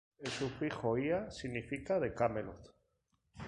El 0.17 0.31
sufijo 0.31 0.97
"ia" 0.97 1.29
significa 1.29 1.99
"de 1.99 2.11
Camelot". 2.11 2.73